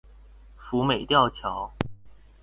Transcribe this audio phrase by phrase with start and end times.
[0.55, 1.71] 福美吊橋